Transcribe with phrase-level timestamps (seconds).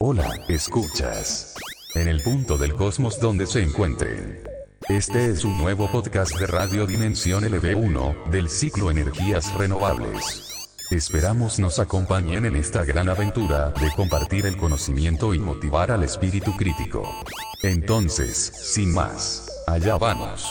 [0.00, 1.56] Hola, escuchas.
[1.96, 4.44] En el punto del cosmos donde se encuentren.
[4.88, 10.54] Este es un nuevo podcast de Radio Dimensión LV1, del ciclo Energías Renovables.
[10.92, 16.56] Esperamos nos acompañen en esta gran aventura de compartir el conocimiento y motivar al espíritu
[16.56, 17.02] crítico.
[17.64, 20.48] Entonces, sin más, allá vamos.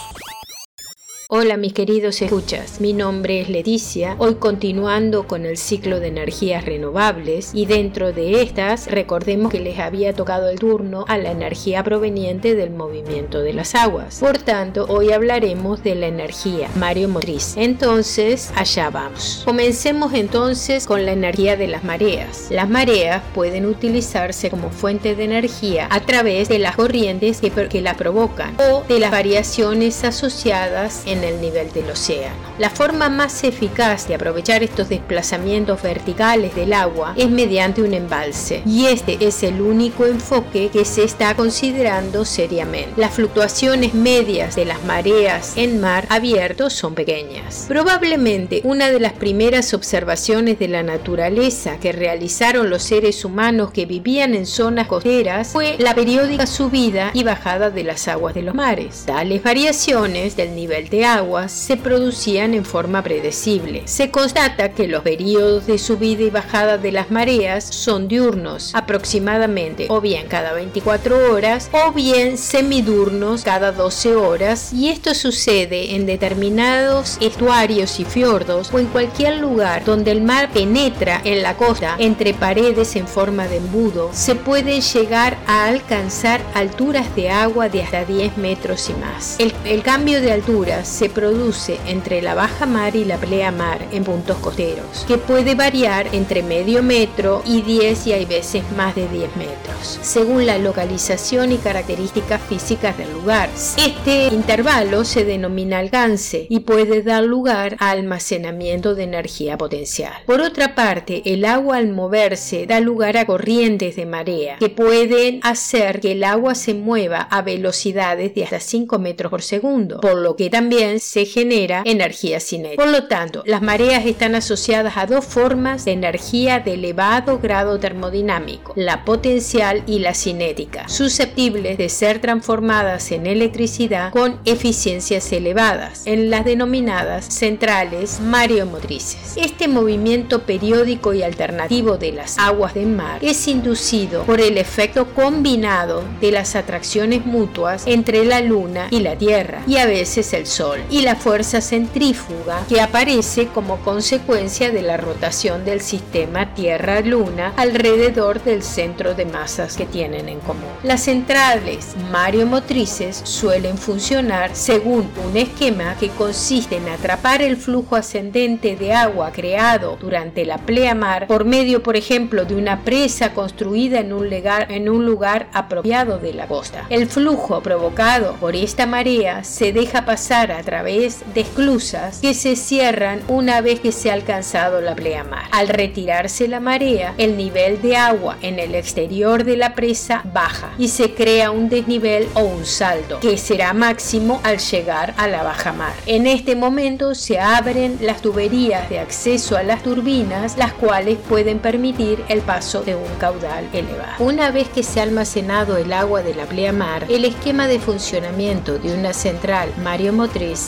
[1.30, 6.64] Hola mis queridos escuchas, mi nombre es Leticia, hoy continuando con el ciclo de energías
[6.64, 11.84] renovables y dentro de estas recordemos que les había tocado el turno a la energía
[11.84, 14.20] proveniente del movimiento de las aguas.
[14.22, 17.56] Por tanto, hoy hablaremos de la energía mareomotriz.
[17.58, 19.42] Entonces, allá vamos.
[19.44, 22.48] Comencemos entonces con la energía de las mareas.
[22.52, 27.82] Las mareas pueden utilizarse como fuente de energía a través de las corrientes que, que
[27.82, 32.36] la provocan o de las variaciones asociadas en el nivel del océano.
[32.58, 38.62] La forma más eficaz de aprovechar estos desplazamientos verticales del agua es mediante un embalse,
[38.66, 42.94] y este es el único enfoque que se está considerando seriamente.
[42.98, 47.66] Las fluctuaciones medias de las mareas en mar abierto son pequeñas.
[47.68, 53.86] Probablemente una de las primeras observaciones de la naturaleza que realizaron los seres humanos que
[53.86, 58.56] vivían en zonas costeras fue la periódica subida y bajada de las aguas de los
[58.56, 59.04] mares.
[59.06, 61.06] Tales variaciones del nivel de
[61.48, 63.84] se producían en forma predecible.
[63.86, 69.86] Se constata que los periodos de subida y bajada de las mareas son diurnos, aproximadamente
[69.90, 76.06] o bien cada 24 horas o bien semidurnos cada 12 horas y esto sucede en
[76.06, 81.96] determinados estuarios y fiordos o en cualquier lugar donde el mar penetra en la costa
[82.00, 87.84] entre paredes en forma de embudo, se pueden llegar a alcanzar alturas de agua de
[87.84, 89.36] hasta 10 metros y más.
[89.40, 94.04] El, el cambio de altura se produce entre la baja mar y la pleamar en
[94.04, 99.08] puntos costeros, que puede variar entre medio metro y 10 y hay veces más de
[99.08, 103.48] 10 metros, según la localización y características físicas del lugar.
[103.78, 110.14] Este intervalo se denomina alcance y puede dar lugar a almacenamiento de energía potencial.
[110.26, 115.42] Por otra parte, el agua al moverse da lugar a corrientes de marea que pueden
[115.44, 120.16] hacer que el agua se mueva a velocidades de hasta 5 metros por segundo, por
[120.16, 122.84] lo que también se genera energía cinética.
[122.84, 127.80] Por lo tanto, las mareas están asociadas a dos formas de energía de elevado grado
[127.80, 136.04] termodinámico, la potencial y la cinética, susceptibles de ser transformadas en electricidad con eficiencias elevadas,
[136.06, 139.34] en las denominadas centrales mareomotrices.
[139.36, 145.14] Este movimiento periódico y alternativo de las aguas del mar es inducido por el efecto
[145.14, 150.46] combinado de las atracciones mutuas entre la Luna y la Tierra y a veces el
[150.46, 157.54] Sol y la fuerza centrífuga que aparece como consecuencia de la rotación del sistema Tierra-Luna
[157.58, 160.70] alrededor del centro de masas que tienen en común.
[160.84, 168.76] Las centrales mareomotrices suelen funcionar según un esquema que consiste en atrapar el flujo ascendente
[168.76, 174.14] de agua creado durante la pleamar por medio, por ejemplo, de una presa construida en
[174.14, 176.86] un, en un lugar apropiado de la costa.
[176.90, 182.58] El flujo provocado por esta marea se deja pasar a través de esclusas que se
[182.58, 185.46] cierran una vez que se ha alcanzado la pleamar.
[185.52, 190.74] Al retirarse la marea, el nivel de agua en el exterior de la presa baja
[190.78, 195.42] y se crea un desnivel o un saldo que será máximo al llegar a la
[195.42, 195.94] baja mar.
[196.06, 201.60] En este momento se abren las tuberías de acceso a las turbinas, las cuales pueden
[201.60, 204.16] permitir el paso de un caudal elevado.
[204.20, 208.78] Una vez que se ha almacenado el agua de la pleamar, el esquema de funcionamiento
[208.80, 209.70] de una central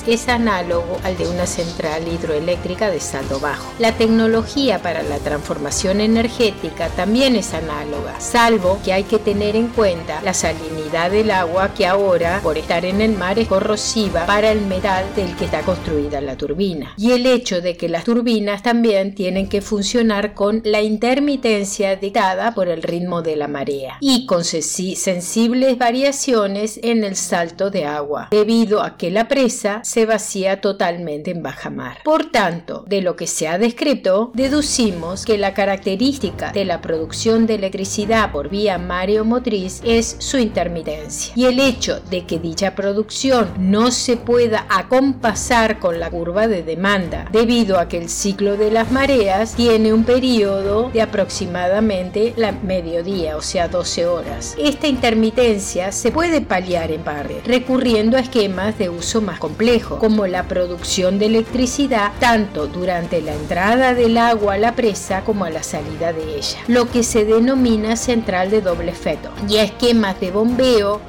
[0.08, 3.72] es análogo al de una central hidroeléctrica de saldo bajo.
[3.80, 9.68] La tecnología para la transformación energética también es análoga, salvo que hay que tener en
[9.68, 14.52] cuenta la salinidad del agua que ahora, por estar en el mar, es corrosiva para
[14.52, 16.94] el metal del que está construida la turbina.
[16.98, 22.54] Y el hecho de que las turbinas también tienen que funcionar con la intermitencia dictada
[22.54, 28.28] por el ritmo de la marea y con sensibles variaciones en el salto de agua,
[28.32, 32.00] debido a que la presa se vacía totalmente en baja mar.
[32.04, 37.46] Por tanto, de lo que se ha descrito, deducimos que la característica de la producción
[37.46, 43.50] de electricidad por vía mareomotriz es su intermitencia y el hecho de que dicha producción
[43.58, 48.72] no se pueda acompasar con la curva de demanda debido a que el ciclo de
[48.72, 54.56] las mareas tiene un periodo de aproximadamente la mediodía, o sea 12 horas.
[54.58, 60.26] Esta intermitencia se puede paliar en parte recurriendo a esquemas de uso más complejo, como
[60.26, 65.50] la producción de electricidad tanto durante la entrada del agua a la presa como a
[65.50, 70.32] la salida de ella, lo que se denomina central de doble efecto, y esquemas de
[70.32, 71.02] bombeo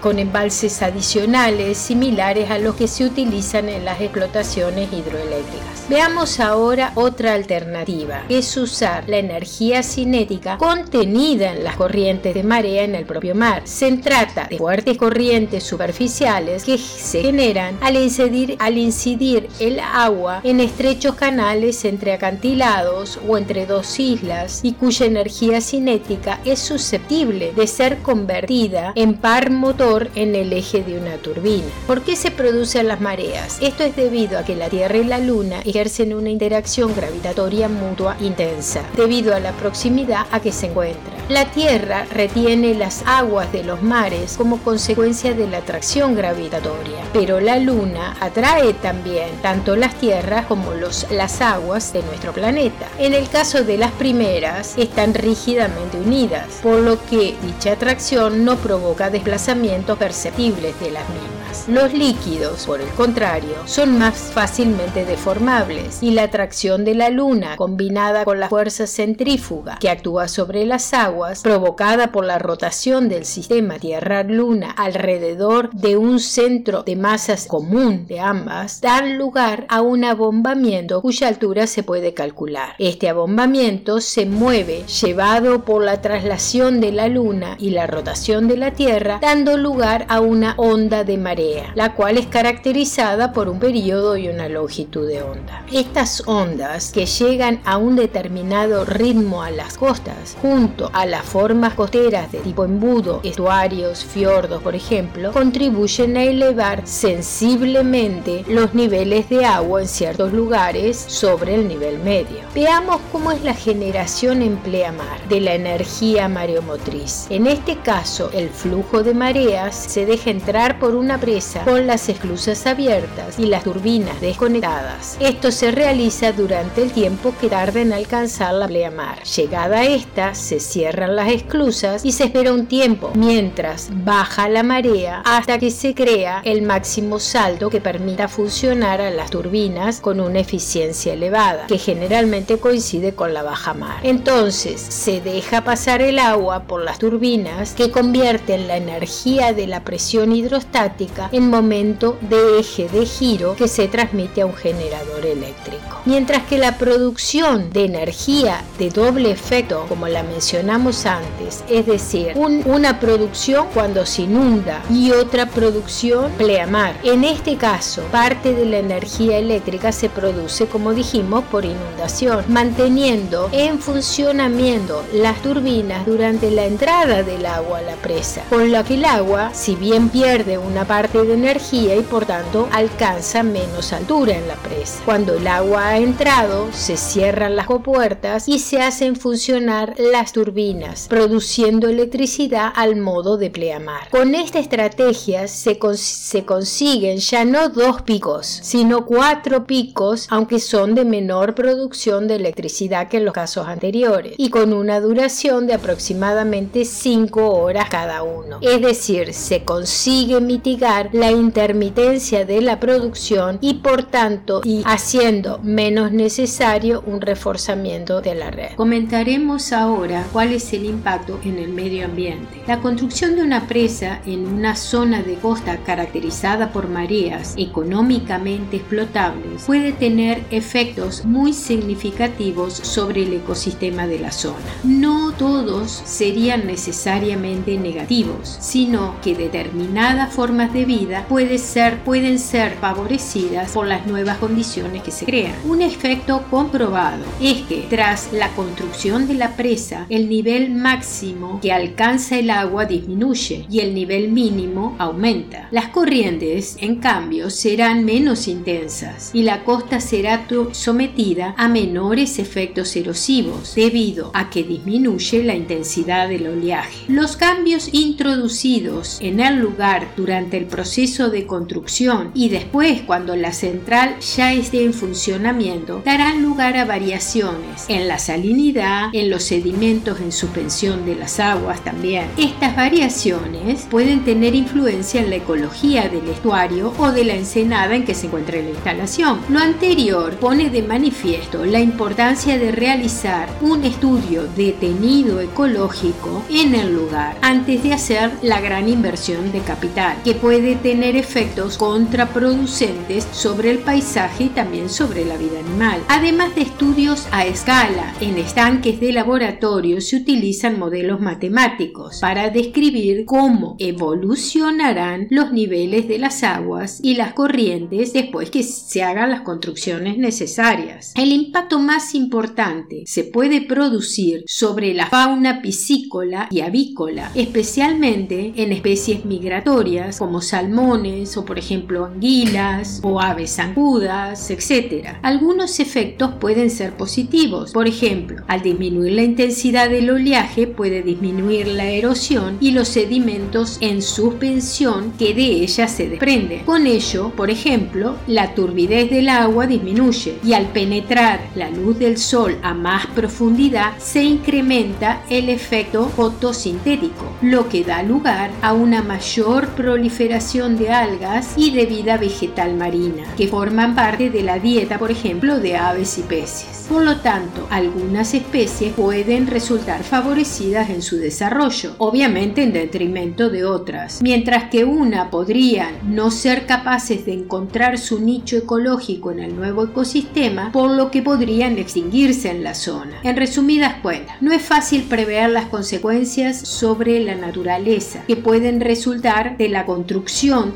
[0.00, 5.84] con embalses adicionales similares a los que se utilizan en las explotaciones hidroeléctricas.
[5.90, 12.42] Veamos ahora otra alternativa, que es usar la energía cinética contenida en las corrientes de
[12.42, 13.62] marea en el propio mar.
[13.66, 20.40] Se trata de fuertes corrientes superficiales que se generan al incidir, al incidir el agua
[20.44, 27.52] en estrechos canales entre acantilados o entre dos islas y cuya energía cinética es susceptible
[27.52, 31.66] de ser convertida en par motor en el eje de una turbina.
[31.86, 33.58] ¿Por qué se producen las mareas?
[33.60, 38.16] Esto es debido a que la Tierra y la Luna ejercen una interacción gravitatoria mutua
[38.20, 41.16] intensa, debido a la proximidad a que se encuentran.
[41.28, 47.40] La Tierra retiene las aguas de los mares como consecuencia de la atracción gravitatoria, pero
[47.40, 50.72] la Luna atrae también tanto las tierras como
[51.10, 52.88] las aguas de nuestro planeta.
[52.98, 58.56] En el caso de las primeras, están rígidamente unidas, por lo que dicha atracción no
[58.56, 61.37] provoca desplazamiento perceptibles de las mismas.
[61.68, 67.56] Los líquidos, por el contrario, son más fácilmente deformables y la atracción de la Luna,
[67.56, 73.24] combinada con la fuerza centrífuga que actúa sobre las aguas, provocada por la rotación del
[73.24, 80.04] sistema Tierra-Luna alrededor de un centro de masas común de ambas, dan lugar a un
[80.04, 82.74] abombamiento cuya altura se puede calcular.
[82.78, 88.56] Este abombamiento se mueve llevado por la traslación de la Luna y la rotación de
[88.56, 91.37] la Tierra, dando lugar a una onda de marea,
[91.74, 95.62] la cual es caracterizada por un periodo y una longitud de onda.
[95.72, 101.74] Estas ondas, que llegan a un determinado ritmo a las costas, junto a las formas
[101.74, 109.44] costeras de tipo embudo, estuarios, fiordos, por ejemplo, contribuyen a elevar sensiblemente los niveles de
[109.44, 112.38] agua en ciertos lugares sobre el nivel medio.
[112.54, 117.26] Veamos cómo es la generación en pleamar de la energía mareomotriz.
[117.30, 121.18] En este caso, el flujo de mareas se deja entrar por una
[121.64, 125.18] con las esclusas abiertas y las turbinas desconectadas.
[125.20, 129.22] Esto se realiza durante el tiempo que tarda en alcanzar la pleamar.
[129.24, 134.62] Llegada a esta, se cierran las esclusas y se espera un tiempo mientras baja la
[134.62, 140.20] marea hasta que se crea el máximo saldo que permita funcionar a las turbinas con
[140.20, 144.00] una eficiencia elevada, que generalmente coincide con la baja mar.
[144.02, 149.84] Entonces se deja pasar el agua por las turbinas que convierten la energía de la
[149.84, 156.00] presión hidrostática en momento de eje de giro que se transmite a un generador eléctrico.
[156.04, 162.32] Mientras que la producción de energía de doble efecto, como la mencionamos antes, es decir,
[162.36, 166.96] una producción cuando se inunda y otra producción pleamar.
[167.02, 173.48] En este caso, parte de la energía eléctrica se produce, como dijimos, por inundación, manteniendo
[173.52, 178.94] en funcionamiento las turbinas durante la entrada del agua a la presa, con lo que
[178.94, 184.36] el agua, si bien pierde una parte de energía y por tanto alcanza menos altura
[184.36, 185.00] en la presa.
[185.06, 191.08] Cuando el agua ha entrado, se cierran las compuertas y se hacen funcionar las turbinas,
[191.08, 194.10] produciendo electricidad al modo de pleamar.
[194.10, 201.06] Con esta estrategia se, consiguen ya no dos picos, sino cuatro picos, aunque son de
[201.06, 206.84] menor producción de electricidad que en los casos anteriores, y con una duración de aproximadamente
[206.84, 208.58] 5 horas cada uno.
[208.60, 215.58] Es decir, se consigue mitigar la intermitencia de la producción y por tanto y haciendo
[215.62, 218.72] menos necesario un reforzamiento de la red.
[218.76, 222.62] Comentaremos ahora cuál es el impacto en el medio ambiente.
[222.66, 229.64] La construcción de una presa en una zona de costa caracterizada por mareas económicamente explotables
[229.64, 234.56] puede tener efectos muy significativos sobre el ecosistema de la zona.
[234.84, 242.72] No todos serían necesariamente negativos, sino que determinadas formas de vida puede ser, pueden ser
[242.80, 245.54] favorecidas por las nuevas condiciones que se crean.
[245.66, 251.72] Un efecto comprobado es que tras la construcción de la presa, el nivel máximo que
[251.72, 255.68] alcanza el agua disminuye y el nivel mínimo aumenta.
[255.72, 262.96] Las corrientes, en cambio, serán menos intensas y la costa será sometida a menores efectos
[262.96, 267.04] erosivos debido a que disminuye la intensidad del oleaje.
[267.08, 273.52] Los cambios introducidos en el lugar durante el proceso de construcción y después cuando la
[273.52, 280.20] central ya esté en funcionamiento, darán lugar a variaciones en la salinidad, en los sedimentos
[280.20, 282.28] en suspensión de las aguas también.
[282.36, 288.04] Estas variaciones pueden tener influencia en la ecología del estuario o de la ensenada en
[288.04, 289.40] que se encuentra la instalación.
[289.48, 296.94] Lo anterior pone de manifiesto la importancia de realizar un estudio detenido ecológico en el
[296.94, 303.70] lugar antes de hacer la gran inversión de capital, que puede tener efectos contraproducentes sobre
[303.70, 306.00] el paisaje y también sobre la vida animal.
[306.08, 313.24] Además de estudios a escala, en estanques de laboratorio se utilizan modelos matemáticos para describir
[313.24, 319.42] cómo evolucionarán los niveles de las aguas y las corrientes después que se hagan las
[319.42, 321.12] construcciones necesarias.
[321.16, 328.72] El impacto más importante se puede producir sobre la fauna piscícola y avícola, especialmente en
[328.72, 335.16] especies migratorias como salmones o por ejemplo anguilas o aves zancudas, etc.
[335.22, 341.68] Algunos efectos pueden ser positivos, por ejemplo, al disminuir la intensidad del oleaje puede disminuir
[341.68, 346.64] la erosión y los sedimentos en suspensión que de ella se desprenden.
[346.64, 352.18] Con ello, por ejemplo, la turbidez del agua disminuye y al penetrar la luz del
[352.18, 359.02] sol a más profundidad se incrementa el efecto fotosintético, lo que da lugar a una
[359.02, 364.96] mayor proliferación de algas y de vida vegetal marina, que forman parte de la dieta,
[364.96, 366.86] por ejemplo, de aves y peces.
[366.88, 373.64] Por lo tanto, algunas especies pueden resultar favorecidas en su desarrollo, obviamente en detrimento de
[373.64, 379.56] otras, mientras que una podrían no ser capaces de encontrar su nicho ecológico en el
[379.56, 383.16] nuevo ecosistema, por lo que podrían extinguirse en la zona.
[383.24, 389.56] En resumidas cuentas, no es fácil prever las consecuencias sobre la naturaleza que pueden resultar
[389.58, 390.27] de la construcción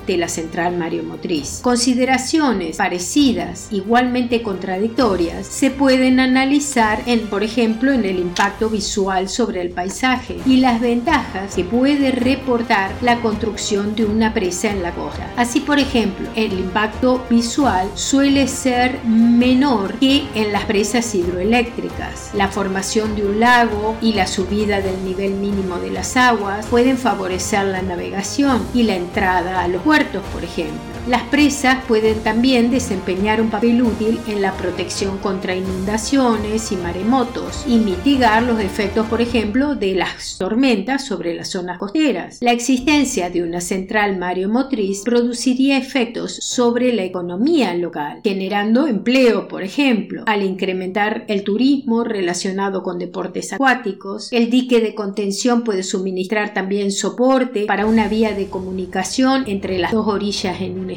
[0.06, 1.60] de la central mareomotriz.
[1.62, 9.60] Consideraciones parecidas, igualmente contradictorias, se pueden analizar en, por ejemplo, en el impacto visual sobre
[9.60, 14.92] el paisaje y las ventajas que puede reportar la construcción de una presa en la
[14.92, 15.30] costa.
[15.36, 22.30] Así, por ejemplo, el impacto visual suele ser menor que en las presas hidroeléctricas.
[22.34, 26.96] La formación de un lago y la subida del nivel mínimo de las aguas pueden
[26.96, 30.91] favorecer la navegación y la entrada a los puertos, por ejemplo.
[31.08, 37.64] Las presas pueden también desempeñar un papel útil en la protección contra inundaciones y maremotos
[37.66, 42.38] y mitigar los efectos, por ejemplo, de las tormentas sobre las zonas costeras.
[42.40, 49.64] La existencia de una central mareomotriz produciría efectos sobre la economía local, generando empleo, por
[49.64, 54.32] ejemplo, al incrementar el turismo relacionado con deportes acuáticos.
[54.32, 59.90] El dique de contención puede suministrar también soporte para una vía de comunicación entre las
[59.90, 60.91] dos orillas en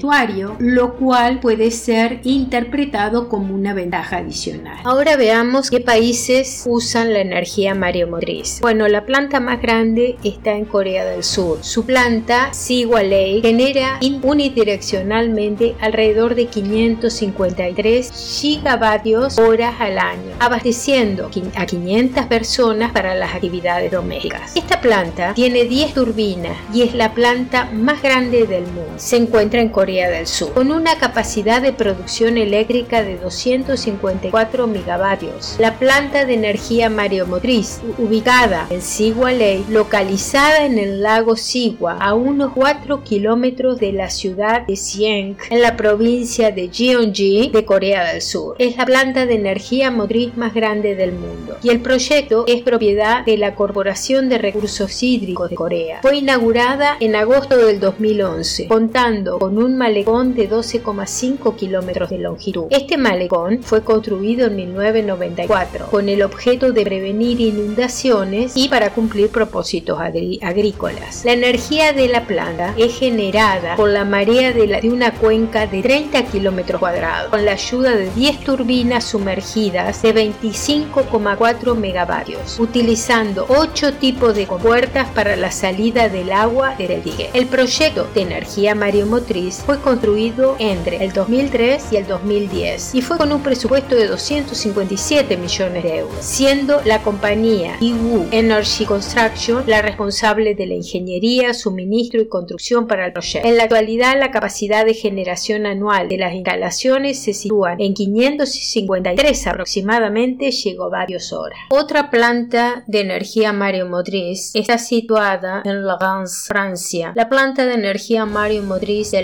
[0.59, 4.77] lo cual puede ser interpretado como una ventaja adicional.
[4.83, 8.59] Ahora veamos qué países usan la energía mareomotriz.
[8.61, 11.59] Bueno, la planta más grande está en Corea del Sur.
[11.61, 18.11] Su planta, Siwa Lake, genera unidireccionalmente alrededor de 553
[18.41, 24.55] gigavatios horas al año, abasteciendo a 500 personas para las actividades domésticas.
[24.55, 28.93] Esta planta tiene 10 turbinas y es la planta más grande del mundo.
[28.97, 35.57] Se encuentra en Corea del Sur, con una capacidad de producción eléctrica de 254 megavatios.
[35.59, 42.15] La planta de energía mareomotriz, ubicada en Siwa Lake, localizada en el lago Siwa, a
[42.15, 48.11] unos 4 kilómetros de la ciudad de Sieng, en la provincia de Gyeonggi de Corea
[48.11, 48.55] del Sur.
[48.57, 53.23] Es la planta de energía motriz más grande del mundo y el proyecto es propiedad
[53.23, 55.99] de la Corporación de Recursos Hídricos de Corea.
[56.01, 62.65] Fue inaugurada en agosto del 2011, contando con un malecón de 12,5 kilómetros de longitud.
[62.69, 69.29] Este malecón fue construido en 1994 con el objeto de prevenir inundaciones y para cumplir
[69.29, 71.23] propósitos agrícolas.
[71.25, 76.23] La energía de la planta es generada por la marea de, una cuenca de 30
[76.25, 84.35] kilómetros cuadrados con la ayuda de 10 turbinas sumergidas de 25,4 megavatios, utilizando 8 tipos
[84.35, 87.29] de compuertas para la salida del agua del dique.
[87.33, 93.17] El proyecto de energía mareomotriz fue construido entre el 2003 y el 2010 y fue
[93.17, 99.81] con un presupuesto de 257 millones de euros, siendo la compañía Iwu Energy Construction la
[99.81, 103.47] responsable de la ingeniería, suministro y construcción para el proyecto.
[103.47, 109.47] En la actualidad, la capacidad de generación anual de las instalaciones se sitúa en 553
[109.47, 111.59] aproximadamente, llegó varios horas.
[111.69, 117.13] Otra planta de energía mareomotriz está situada en Lagrange, Francia.
[117.15, 119.23] La planta de energía Mario Motriz de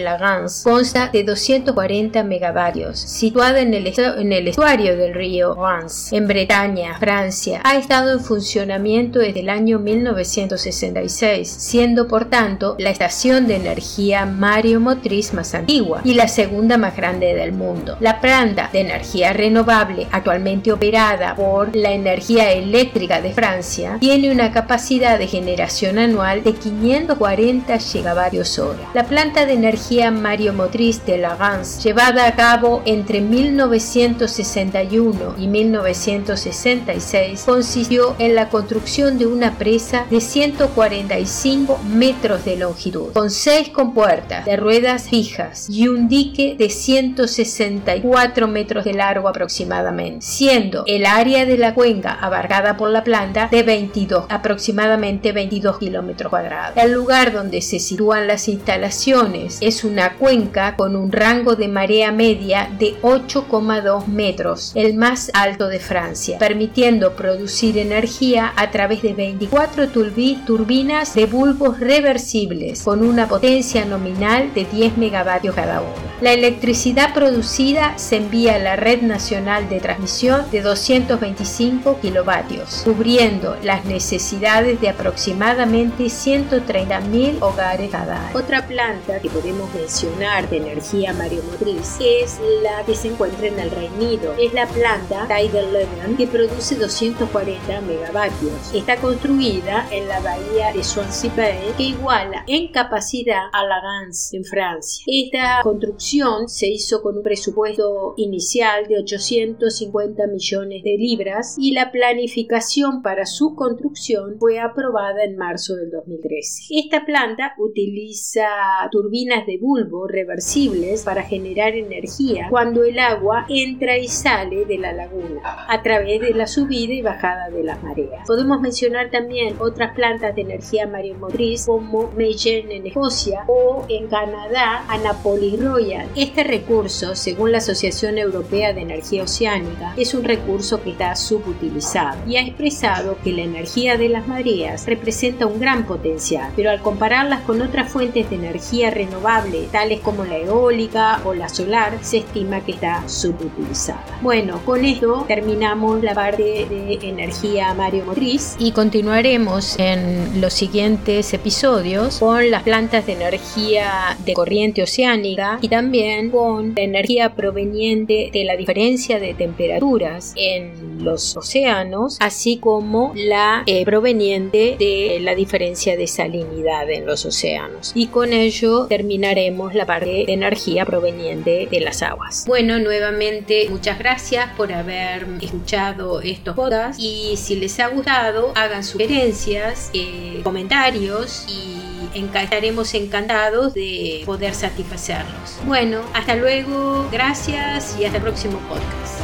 [0.64, 6.98] Consta de 240 megavatios, situada en el, en el estuario del río Rance, en Bretaña,
[7.00, 7.62] Francia.
[7.64, 14.26] Ha estado en funcionamiento desde el año 1966, siendo por tanto la estación de energía
[14.26, 17.98] Mario Motriz más antigua y la segunda más grande del mundo.
[18.00, 24.52] La planta de energía renovable actualmente operada por la Energía Eléctrica de Francia tiene una
[24.52, 28.90] capacidad de generación anual de 540 gigavatios hora.
[28.94, 38.16] La planta de energía mariomotriz de Lagrange, llevada a cabo entre 1961 y 1966, consistió
[38.20, 44.58] en la construcción de una presa de 145 metros de longitud, con seis compuertas de
[44.58, 51.58] ruedas fijas y un dique de 164 metros de largo aproximadamente, siendo el área de
[51.58, 56.78] la cuenca abarcada por la planta de 22, aproximadamente 22 kilómetros cuadrados.
[56.78, 62.12] El lugar donde se sitúan las instalaciones es una cuenca con un rango de marea
[62.12, 69.14] media de 8,2 metros, el más alto de Francia, permitiendo producir energía a través de
[69.14, 75.92] 24 turbinas de bulbos reversibles con una potencia nominal de 10 megavatios cada una.
[76.22, 83.58] La electricidad producida se envía a la red nacional de transmisión de 225 kilovatios, cubriendo
[83.64, 88.40] las necesidades de aproximadamente 130.000 hogares cada año.
[88.40, 93.70] Otra planta que podemos mencionar de energía mareomotriz es la que se encuentra en el
[93.70, 94.34] Reino Unido.
[94.40, 98.74] Es la planta Tidal Lebanon que produce 240 megavatios.
[98.74, 104.34] Está construida en la bahía de Swansea Bay que iguala en capacidad a la Gans
[104.34, 105.04] en Francia.
[105.06, 111.92] Esta construcción se hizo con un presupuesto inicial de 850 millones de libras y la
[111.92, 116.64] planificación para su construcción fue aprobada en marzo del 2013.
[116.70, 118.48] Esta planta utiliza
[118.90, 124.94] turbinas de bulbo reversibles para generar energía cuando el agua entra y sale de la
[124.94, 128.26] laguna a través de la subida y bajada de las mareas.
[128.28, 134.86] Podemos mencionar también otras plantas de energía maremotriz como Meyen en Escocia o en Canadá
[134.88, 136.08] Annapolis Royal.
[136.16, 142.18] Este recurso, según la Asociación Europea de Energía Oceánica, es un recurso que está subutilizado
[142.28, 146.82] y ha expresado que la energía de las mareas representa un gran potencial, pero al
[146.82, 152.20] compararlas con otras fuentes de energía renovable, tales como la eólica o la solar, se
[152.20, 154.20] estima que está subutilizada.
[154.22, 162.20] Bueno, con esto terminamos la parte de energía mareomotriz y continuaremos en los siguientes episodios
[162.20, 168.44] con las plantas de energía de corriente oceánica y también con la energía proveniente de
[168.44, 175.98] la diferencia de temperaturas en los océanos, así como la eh, proveniente de la diferencia
[175.98, 177.92] de salinidad en los océanos.
[177.96, 182.46] Y con ello terminaremos la parte de energía proveniente de las aguas.
[182.48, 188.84] Bueno, nuevamente muchas gracias por haber escuchado estos podcasts y si les ha gustado hagan
[188.84, 191.82] sugerencias, eh, comentarios y
[192.14, 195.60] estaremos encantados de poder satisfacerlos.
[195.66, 199.22] Bueno, hasta luego, gracias y hasta el próximo podcast.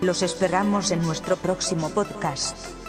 [0.00, 2.79] Los esperamos en nuestro próximo podcast.